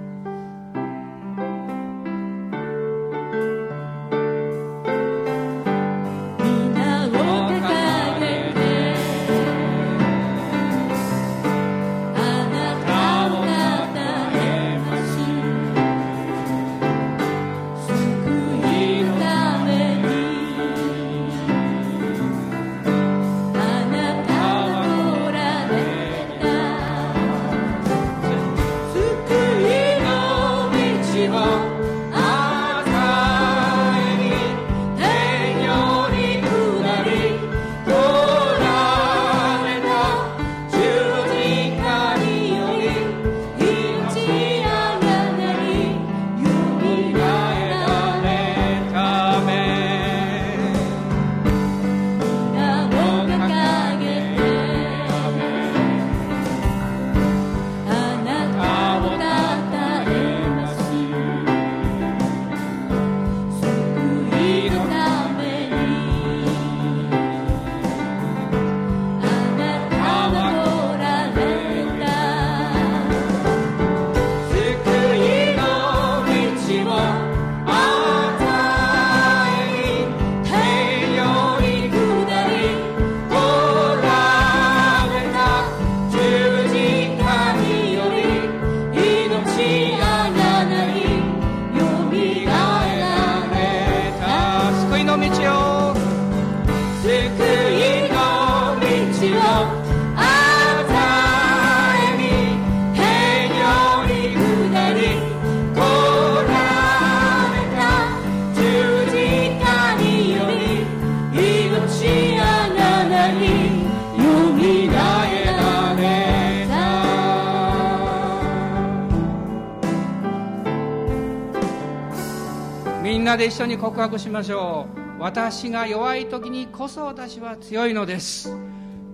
[123.71, 125.23] に告白しましょう。
[125.23, 128.53] 私が弱い時にこそ私は強いのです。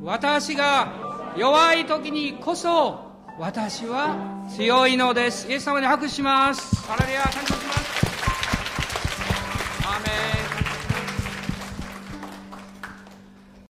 [0.03, 2.99] 私が弱い時にこそ
[3.39, 4.17] 私は
[4.57, 5.47] 強いのです。
[5.51, 6.75] イエス様に拍手します。
[6.87, 7.56] ハレルヤ感謝